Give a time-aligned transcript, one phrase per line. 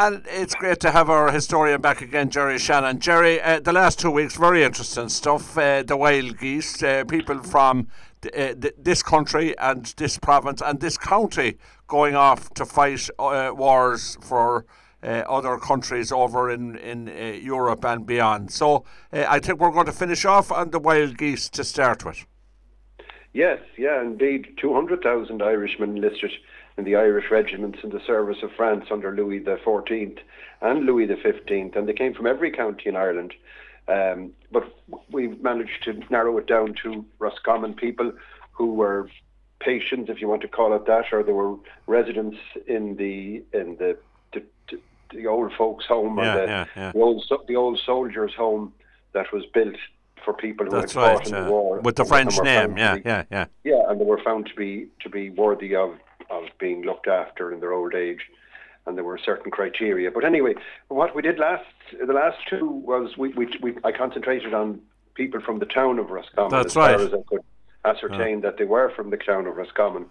[0.00, 3.00] And it's great to have our historian back again, Gerry Shannon.
[3.00, 5.58] Gerry, uh, the last two weeks, very interesting stuff.
[5.58, 7.88] Uh, the wild geese, uh, people from
[8.22, 11.58] th- uh, th- this country and this province and this county
[11.88, 14.66] going off to fight uh, wars for
[15.02, 17.08] uh, other countries over in, in
[17.42, 18.52] Europe and beyond.
[18.52, 22.24] So I think we're going to finish off on the wild geese to start with.
[23.32, 24.46] Yes, yeah, indeed.
[24.60, 26.30] 200,000 Irishmen enlisted
[26.78, 30.18] in the Irish regiments in the service of France under Louis XIV
[30.62, 33.34] and Louis XV, and they came from every county in Ireland.
[33.88, 34.64] Um, but
[35.10, 38.12] we've managed to narrow it down to Roscommon people
[38.52, 39.10] who were
[39.60, 43.76] patients, if you want to call it that, or they were residents in the in
[43.76, 43.98] the
[44.32, 44.42] the,
[45.12, 46.92] the, old folks' home Yeah, or the, yeah, yeah.
[46.92, 48.72] the old the old soldiers' home
[49.14, 49.76] that was built
[50.24, 51.28] for people who That's had fought right.
[51.28, 52.76] in uh, the war with the French name.
[52.76, 53.46] Yeah, yeah, yeah.
[53.64, 55.94] yeah, and they were found to be to be worthy of
[56.30, 58.20] of being looked after in their old age,
[58.86, 60.10] and there were certain criteria.
[60.10, 60.54] But anyway,
[60.88, 61.64] what we did last
[62.06, 64.80] the last two was we we, we I concentrated on
[65.14, 67.00] people from the town of Roscommon That's as far right.
[67.00, 67.42] as I could
[67.84, 70.06] ascertain that they were from the town of Roscommon,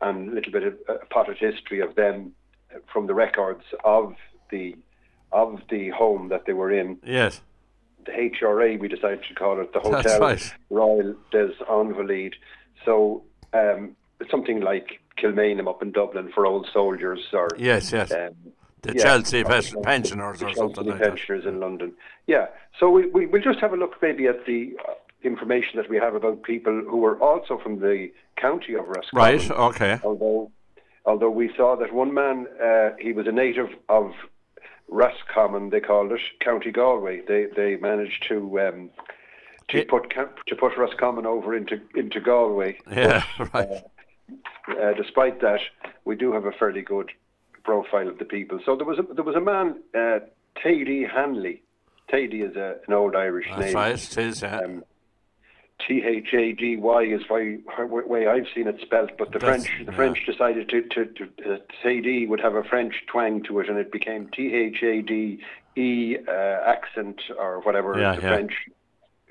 [0.00, 2.32] and a little bit of uh, potted history of them
[2.92, 4.14] from the records of
[4.50, 4.76] the
[5.32, 7.40] of the home that they were in Yes.
[8.04, 10.54] the HRA, we decided to call it the Hotel right.
[10.70, 12.34] Royal des Invalides.
[12.84, 13.22] So
[13.52, 13.94] um,
[14.30, 18.12] something like Kilmainham up in Dublin for old soldiers, or Yes, yes.
[18.12, 18.34] um,
[18.82, 21.08] the yeah, Chelsea pensioners or something like that.
[21.10, 21.92] pensioners in London.
[22.26, 22.46] Yeah.
[22.78, 25.96] So we, we we'll just have a look maybe at the uh, information that we
[25.98, 29.38] have about people who were also from the county of Roscommon.
[29.38, 29.98] Right, okay.
[30.02, 30.50] Although,
[31.04, 34.12] although we saw that one man, uh, he was a native of
[34.88, 37.20] Roscommon, they called it, County Galway.
[37.26, 38.90] They they managed to um,
[39.68, 42.78] to put to put Roscommon over into into Galway.
[42.90, 43.22] Yeah,
[43.54, 43.68] right.
[43.68, 43.80] Uh,
[44.96, 45.60] despite that,
[46.04, 47.10] we do have a fairly good
[47.64, 48.58] profile of the people.
[48.64, 50.20] So there was a, there was a man, uh,
[50.62, 51.62] Tady Hanley.
[52.10, 53.74] Tady is a, an old Irish That's name.
[53.74, 54.58] right, it is, yeah.
[54.58, 54.84] Um,
[55.86, 59.64] T H A D Y is why way I've seen it spelt, but the That's-
[59.66, 59.96] French the yeah.
[59.96, 63.78] French decided to to, to uh, Sadie would have a French twang to it, and
[63.78, 65.40] it became T H A D
[65.76, 66.32] E uh,
[66.66, 68.28] accent or whatever Yeah, the yeah.
[68.28, 68.52] French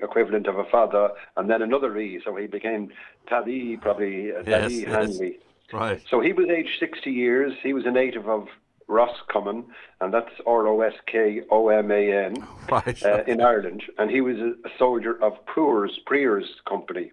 [0.02, 2.90] equivalent of a father, and then another E, so he became
[3.28, 4.88] Taddy, probably uh, Yes, Taddy yes.
[4.88, 5.38] Hanley.
[5.72, 6.02] Right.
[6.10, 7.52] So he was aged 60 years.
[7.62, 8.48] He was a native of
[8.88, 9.64] Roscommon,
[10.00, 13.02] and that's R O S K O M A N Right.
[13.04, 17.12] uh, in Ireland, and he was a, soldier of Preers, Preers Company,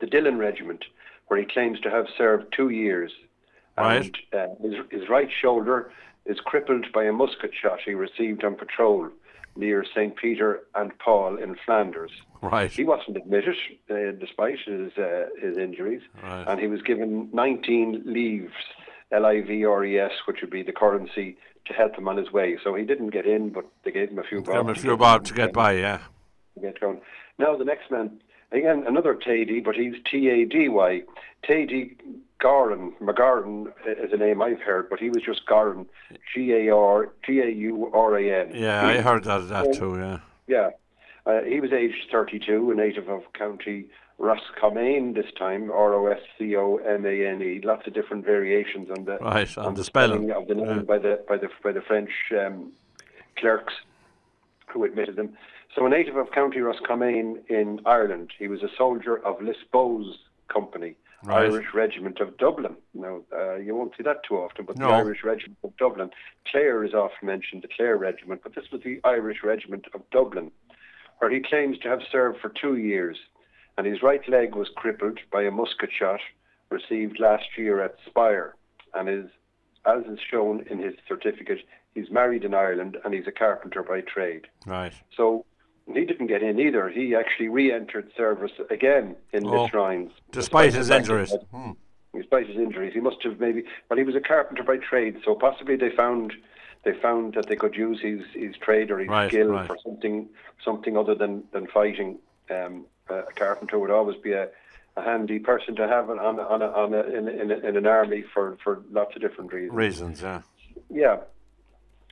[0.00, 0.84] the Dillon Regiment,
[1.28, 3.12] where he claims to have served two years.
[3.76, 4.14] Right.
[4.32, 5.92] Uh, his, his right shoulder
[6.26, 9.10] is crippled by a musket shot he received on patrol
[9.56, 10.14] near St.
[10.16, 12.10] Peter and Paul in Flanders.
[12.42, 12.70] right.
[12.70, 13.56] He wasn't admitted
[13.90, 16.44] uh, despite his uh, his injuries, Right.
[16.48, 18.52] and he was given 19 leaves,
[19.12, 22.56] L-I-V-R-E-S, which would be the currency to help him on his way.
[22.64, 24.96] So he didn't get in, but they gave him a few Give him a few
[24.96, 26.00] bob to get by, yeah.
[26.60, 27.00] get going.
[27.38, 28.20] Now the next man,
[28.52, 31.02] again another Tady, but he's T-A-D-Y.
[31.46, 31.96] Tady
[32.42, 35.86] Garan, McGarren is a name I've heard, but he was just Garan,
[36.34, 38.50] G-A-R, G-A-U-R-A-N.
[38.54, 40.18] Yeah, I heard that, that too, yeah.
[40.46, 40.70] Yeah.
[41.26, 43.86] Uh, he was aged 32, a native of County
[44.18, 47.60] Roscommon this time, R-O-S-C-O-M-A-N-E.
[47.64, 50.30] Lots of different variations on the Right, on the spelling.
[50.30, 50.82] of the name Yeah.
[50.82, 52.72] by the by the by the French um,
[53.36, 53.74] clerks
[54.68, 55.36] who admitted them.
[55.74, 60.18] So a native of County Roscommon in Ireland, he was a soldier of Lisbo's
[60.48, 61.44] company, Right.
[61.50, 62.76] Irish Regiment of Dublin.
[62.94, 64.88] Now uh, you won't see that too often, but No.
[64.88, 66.10] the Irish Regiment of Dublin.
[66.50, 70.50] Clare is often mentioned, the Clare Regiment, but this was the Irish Regiment of Dublin,
[71.18, 73.18] where he claims to have served for two years,
[73.76, 76.20] and his right leg was crippled by a musket shot
[76.70, 78.54] received last year at Spire,
[78.94, 79.26] and is,
[79.84, 81.58] as is shown in his certificate,
[81.94, 84.46] he's married in Ireland and he's a carpenter by trade.
[84.66, 84.92] Right.
[85.16, 85.44] So
[85.94, 86.88] he didn't get in either.
[86.88, 90.10] He actually re-entered service again in Oh, Lisrines.
[90.32, 91.34] Despite the his that- injuries.
[91.52, 91.72] Hmm.
[92.14, 93.62] Despite his injuries, he must have maybe.
[93.88, 96.32] Well, he was a carpenter by trade, so possibly they found
[96.84, 99.66] they found that they could use his, his trade or his Right, skill right.
[99.66, 100.28] for something
[100.64, 102.18] something other than than fighting.
[102.50, 104.48] Um, a a carpenter would always be a,
[104.96, 108.22] a handy person to have on on a, on a, in, in, in an army
[108.34, 109.76] for, for lots of different reasons.
[109.76, 110.42] Reasons, yeah.
[110.90, 111.16] Yeah.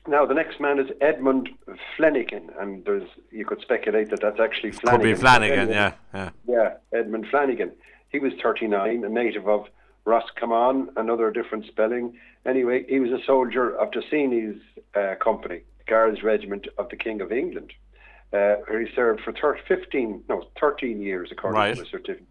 [0.09, 1.51] Now the next man is Edmund
[1.97, 5.07] Flanagan, and there's you could speculate that that's actually Could Flanagan.
[5.07, 6.31] be Flanagan, anyway, yeah, yeah.
[6.47, 7.73] yeah, Edmund Flanagan.
[8.09, 9.67] He was 39, a native of
[10.07, 12.17] Roscommon, another different spelling.
[12.47, 14.59] Anyway, he was a soldier of Tassini's
[14.95, 17.75] uh, company, Guards Regiment of the King of England,
[18.33, 21.75] uh, where he served for thir- 15, no, 13 years, according Right.
[21.77, 22.27] to the certificate.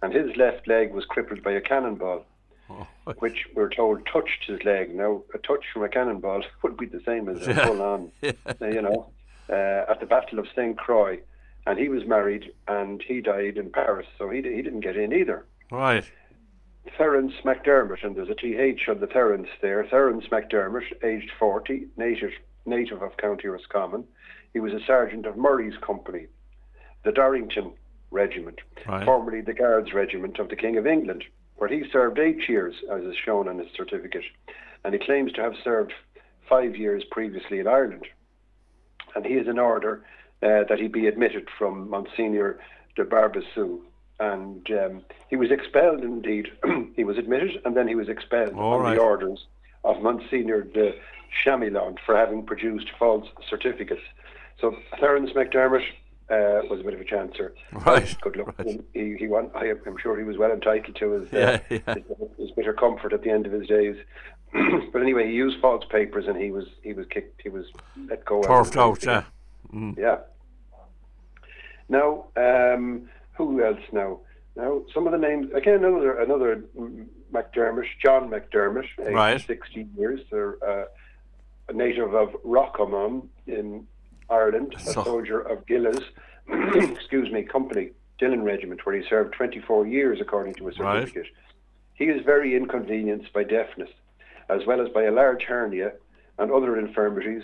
[0.00, 2.24] And his left leg was crippled by a cannonball.
[2.70, 2.86] Oh,
[3.18, 4.94] which we're told touched his leg.
[4.94, 8.66] Now, a touch from a cannonball would be the same as a full on, uh,
[8.66, 9.10] you know,
[9.48, 10.76] uh, at the Battle of St.
[10.78, 11.18] Croix.
[11.66, 15.12] And he was married and he died in Paris, so he, he didn't get in
[15.12, 15.44] either.
[15.70, 16.04] right.
[16.96, 19.82] Terence McDermott, and there's a TH on the Terence there.
[19.84, 22.30] Terence McDermott, aged 40, native,
[22.64, 24.04] native of County Roscommon.
[24.54, 26.26] He was a sergeant of Murray's Company,
[27.04, 27.72] the Dorrington
[28.10, 28.58] Regiment,
[28.88, 29.04] Right.
[29.04, 31.24] formerly the Guards Regiment of the King of England,
[31.60, 34.24] where he served eight years, as is shown on his certificate.
[34.82, 35.92] And he claims to have served
[36.48, 38.06] five years previously in Ireland.
[39.14, 40.02] And he is in order
[40.42, 42.58] uh, that he be admitted from Monsignor
[42.96, 43.82] de Barbezieux.
[44.20, 46.50] And um, he was expelled indeed.
[46.96, 48.94] he was admitted and then he was expelled All on right.
[48.94, 49.44] the orders
[49.84, 50.94] of Monsignor de
[51.44, 54.02] Chamillon for having produced false certificates.
[54.62, 55.84] So Terence McDermott
[56.30, 57.52] uh, was a bit of a chancer.
[57.72, 58.54] Right, Good luck.
[58.58, 58.80] right.
[58.94, 61.94] He, he won, I, I'm sure he was well entitled to his, uh, Yeah, yeah.
[61.94, 62.04] his,
[62.38, 63.96] his bitter comfort at the end of his days.
[64.92, 67.40] but anyway, he used false papers and he was he was kicked.
[67.42, 67.66] He was
[68.08, 68.42] let go.
[68.42, 69.24] Turfed out, yeah.
[69.96, 70.18] yeah.
[71.88, 74.20] Now, um, who else now?
[74.56, 75.84] Now, some of the names again.
[75.84, 79.40] Another another mm, McDermott, John McDermott, Right.
[79.44, 80.20] 60 years.
[80.30, 80.86] They're, uh,
[81.68, 83.86] a native of Rockamon in
[84.34, 85.98] Ireland, a So- soldier of Gillis,
[86.48, 91.00] excuse me, company, Dillon Regiment, where he served 24 years, according to his Right.
[91.00, 91.32] certificate.
[91.94, 93.90] He is very inconvenienced by deafness,
[94.48, 95.92] as well as by a large hernia
[96.38, 97.42] and other infirmities,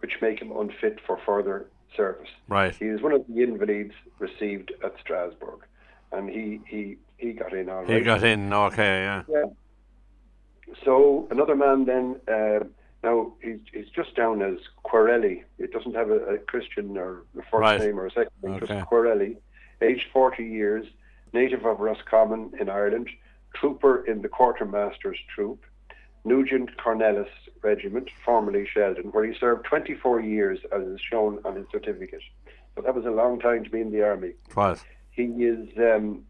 [0.00, 1.66] which make him unfit for further
[1.96, 2.28] service.
[2.48, 2.74] Right.
[2.74, 5.60] He is one of the invalids received at Strasbourg,
[6.12, 7.88] and he he he got in all right.
[7.90, 9.22] He got in, okay, yeah.
[9.28, 9.44] Yeah.
[10.84, 12.20] So another man then.
[12.26, 12.64] Uh,
[13.04, 15.44] now he's he's just down as Quarelli.
[15.58, 17.80] It doesn't have a, a Christian or a first Right.
[17.80, 18.54] name or a second name.
[18.54, 18.66] Okay.
[18.66, 19.36] Just Quarelli,
[19.82, 20.86] aged 40 years,
[21.32, 23.08] native of Roscommon in Ireland,
[23.54, 25.60] trooper in the quartermaster's troop,
[26.24, 27.28] Nugent Cornelis
[27.62, 32.22] Regiment, formerly Sheldon, where he served 24 years, as is shown on his certificate.
[32.74, 34.32] So that was a long time to be in the army.
[34.56, 34.78] Right.
[35.10, 36.24] He is um,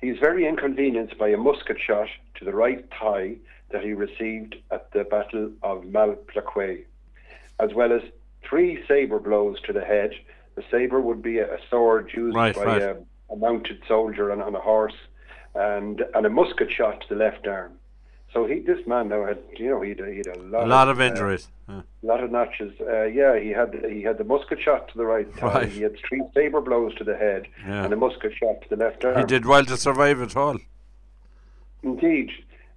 [0.00, 3.36] he is very inconvenienced by a musket shot to the right thigh
[3.74, 6.84] that he received at the Battle of Malplaquet,
[7.58, 8.02] as well as
[8.48, 10.12] three saber blows to the head.
[10.54, 12.82] The saber would be a, a sword used Right, by right.
[12.82, 12.96] A,
[13.30, 14.94] a mounted soldier on, on a horse,
[15.56, 17.72] and and a musket shot to the left arm.
[18.32, 20.66] So he, this man now had, you know, he had, he had a lot, A
[20.66, 21.48] lot of uh, injuries.
[21.68, 21.82] yeah.
[22.02, 22.72] lot of notches.
[22.80, 25.46] Uh, yeah, he had he had the musket shot to the right thigh.
[25.62, 25.68] Right.
[25.72, 27.84] He had three saber blows to the head Yeah.
[27.84, 29.18] and a musket shot to the left arm.
[29.18, 30.58] He did well to survive at all.
[31.82, 32.30] Indeed.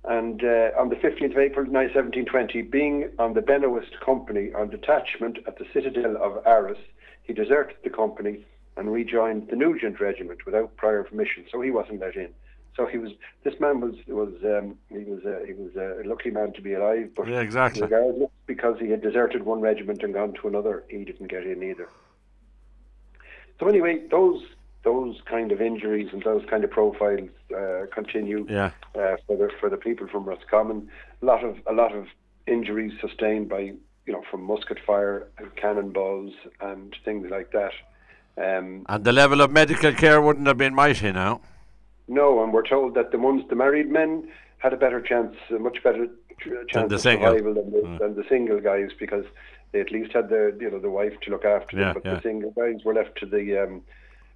[0.04, 5.40] And uh, on the 15th of April 1720, being on the Benoist Company on detachment
[5.48, 6.78] at the citadel of Arras,
[7.24, 8.46] he deserted the company
[8.78, 12.30] and rejoined the Nugent Regiment without prior permission, so he wasn't let in.
[12.76, 13.12] So he was.
[13.44, 16.74] This man was was um, he was uh, he was a lucky man to be
[16.74, 17.82] alive, but Yeah, exactly.
[17.82, 21.64] regardless, because he had deserted one regiment and gone to another, he didn't get in
[21.64, 21.90] either.
[23.60, 24.44] So anyway, those
[24.84, 28.72] those kind of injuries and those kind of profiles uh, continue Yeah.
[28.96, 30.90] uh, for the for the people from Roscommon.
[31.22, 32.06] A lot of a lot of
[32.46, 33.60] injuries sustained by
[34.06, 37.74] you know from musket fire and cannonballs and things like that.
[38.38, 41.42] Um, And the level of medical care wouldn't have been mighty now.
[42.08, 44.30] no, and we're told that the ones the married men
[44.60, 46.08] had a better chance, a much better
[46.40, 47.28] tr- chance the of single.
[47.28, 49.26] survival than the, than the single guys because
[49.72, 51.88] they at least had the you know the wife to look after them.
[51.88, 52.16] Yeah, but yeah.
[52.16, 53.82] the single guys were left to the um,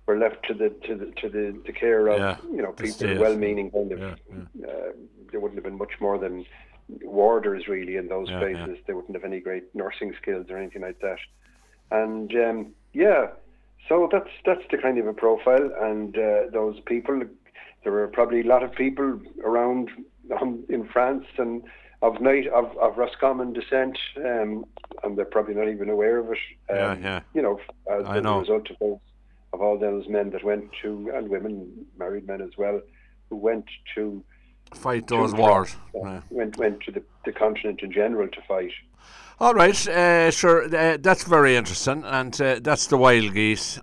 [0.08, 3.17] were left to the to the to the, the care of Yeah, you know people
[3.17, 4.00] well-meaning kind of.
[4.00, 4.15] Yeah,
[4.67, 4.91] Uh,
[5.31, 6.46] there wouldn't have been much more than
[7.03, 8.77] warders really in those Yeah, places.
[8.86, 11.20] They wouldn't have any great nursing skills or anything like that.
[11.91, 13.27] And um, yeah,
[13.88, 15.72] so that's that's the kind of a profile.
[15.81, 17.22] And uh, those people,
[17.84, 19.89] there were probably a lot of people around
[20.39, 21.63] um, in France and
[22.01, 24.65] of night of, of Roscommon descent, um,
[25.03, 26.39] and they're probably not even aware of it.
[26.70, 27.20] Um, Yeah, yeah.
[27.34, 28.38] You know, as, I know.
[28.38, 28.98] a result of those,
[29.53, 32.81] of all those men that went to, and women, married men as well,
[33.29, 33.65] who went
[33.96, 34.24] to
[34.74, 35.75] Fight those to- wars.
[35.96, 36.22] uh, Yeah.
[36.29, 38.72] went went to the, the continent in general to fight.
[39.39, 40.63] All right, uh, sure.
[40.65, 43.79] Uh, that's very interesting, and uh, that's the wild geese.